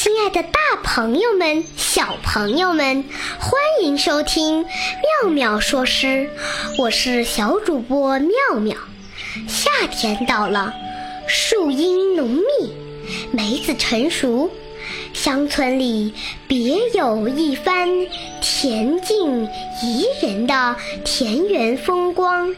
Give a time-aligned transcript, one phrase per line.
[0.00, 3.04] 亲爱的，大朋友们、小朋友们，
[3.40, 6.30] 欢迎收听妙妙说诗，
[6.78, 8.76] 我是小主播妙妙。
[9.48, 10.72] 夏天到了，
[11.26, 12.72] 树荫浓密，
[13.32, 14.52] 梅子成熟，
[15.12, 16.14] 乡村里
[16.46, 17.88] 别有一番
[18.40, 19.48] 恬静
[19.82, 22.54] 宜人的田园风光。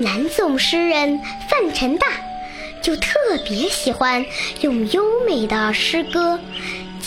[0.00, 2.08] 南宋诗人范成大
[2.82, 3.12] 就特
[3.44, 4.26] 别喜欢
[4.62, 6.40] 用优美的诗歌。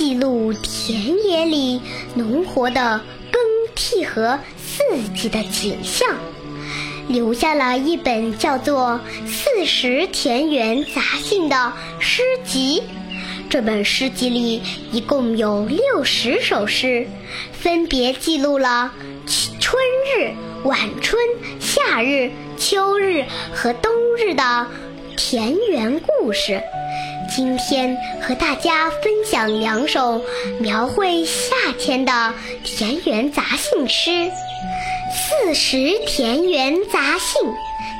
[0.00, 1.78] 记录田野里
[2.14, 3.42] 农活的更
[3.74, 4.82] 替和四
[5.14, 6.16] 季的景象，
[7.06, 12.82] 留下了一本叫做《四时田园杂兴》的诗集。
[13.50, 17.06] 这本诗集里一共有六十首诗，
[17.52, 18.90] 分别记录了
[19.60, 19.82] 春
[20.16, 20.32] 日、
[20.64, 21.20] 晚春、
[21.60, 24.66] 夏日、秋日和冬日的
[25.14, 26.62] 田园故事。
[27.30, 30.20] 今天和大家分享两首
[30.58, 34.10] 描绘夏天的田园杂兴诗，
[35.14, 37.42] 《四时田园杂兴》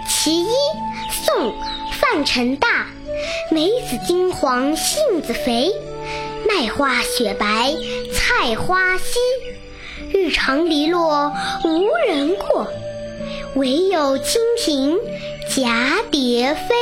[0.09, 0.49] 其一，
[1.25, 1.53] 宋·
[2.01, 2.89] 范成大。
[3.53, 5.71] 梅子金黄杏子肥，
[6.49, 7.73] 麦花雪白
[8.13, 9.19] 菜花稀。
[10.13, 11.33] 日长篱落
[11.65, 12.67] 无人过，
[13.55, 14.99] 惟有蜻蜓
[15.49, 16.75] 蛱蝶飞。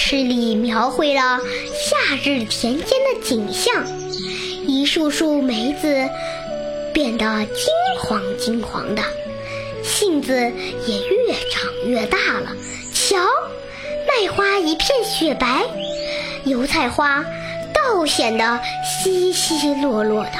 [0.00, 1.40] 诗里描绘了
[1.74, 3.84] 夏日田间的景象，
[4.64, 6.08] 一束束梅子
[6.94, 7.66] 变得金
[8.00, 9.02] 黄金黄的，
[9.82, 10.32] 杏子
[10.86, 12.56] 也越长越大了。
[12.94, 13.18] 瞧，
[14.06, 15.64] 麦花一片雪白，
[16.44, 17.24] 油菜花
[17.74, 20.38] 倒显得稀稀落落的。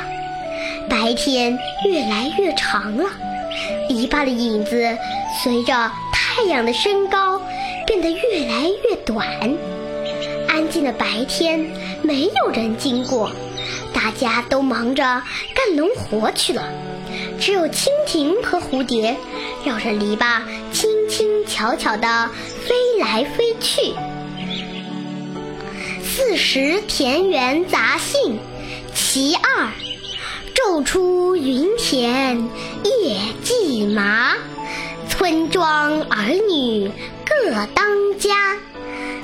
[0.88, 3.10] 白天越来越长了，
[3.88, 4.96] 篱笆的影子
[5.42, 7.42] 随着太阳的升高。
[7.88, 9.26] 变得越来越短。
[10.46, 11.58] 安静的白天，
[12.02, 13.30] 没有人经过，
[13.94, 15.02] 大家都忙着
[15.54, 16.68] 干农活去了。
[17.40, 19.16] 只有蜻蜓和蝴蝶
[19.64, 22.28] 绕着篱笆轻轻巧巧地
[22.66, 23.80] 飞来飞去。
[26.04, 28.34] 《四时田园杂兴·
[28.94, 29.64] 其二》：
[30.54, 32.36] 昼出耘田
[32.84, 34.34] 夜绩麻，
[35.08, 36.90] 村庄儿女。
[37.28, 38.56] 各当家，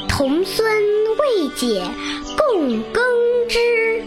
[0.09, 0.83] 童孙
[1.17, 1.83] 未解
[2.37, 3.03] 供耕
[3.49, 4.07] 织，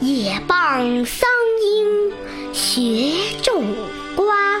[0.00, 1.28] 也傍桑
[1.62, 2.12] 阴
[2.52, 3.64] 学种
[4.14, 4.60] 瓜。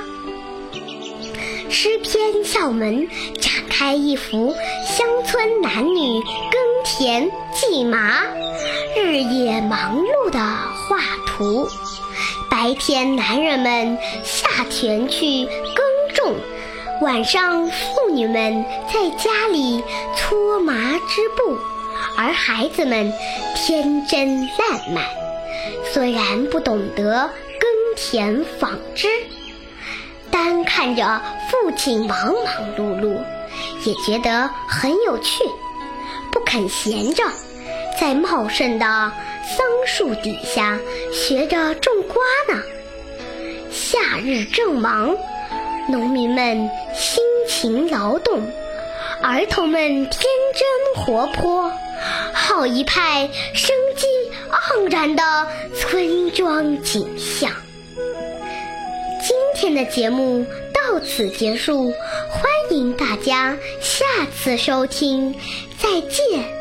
[1.70, 3.08] 诗篇校门
[3.40, 8.24] 展开一幅乡村男女耕田绩麻、
[8.96, 11.68] 日夜忙碌的画图。
[12.50, 15.84] 白天，男人们下田去耕
[16.14, 16.34] 种。
[17.02, 19.84] 晚上，妇女们在家里
[20.16, 20.74] 搓麻
[21.06, 21.58] 织布，
[22.16, 23.12] 而孩子们
[23.54, 25.04] 天真烂漫。
[25.92, 27.30] 虽然不懂得
[27.60, 29.08] 耕田纺织，
[30.30, 31.20] 单看着
[31.50, 33.18] 父亲忙忙碌碌，
[33.84, 35.44] 也觉得很有趣，
[36.32, 37.22] 不肯闲着，
[38.00, 40.78] 在茂盛的桑树底下
[41.12, 42.62] 学着种瓜呢。
[43.70, 45.14] 夏日正忙。
[45.88, 48.42] 农民们辛勤劳动，
[49.22, 50.20] 儿童们天
[50.54, 51.70] 真活泼，
[52.32, 54.06] 好一派生机
[54.50, 55.22] 盎然的
[55.74, 57.52] 村庄景象。
[59.22, 61.92] 今天的节目到此结束，
[62.30, 64.04] 欢迎大家下
[64.36, 65.34] 次收听，
[65.78, 66.55] 再见。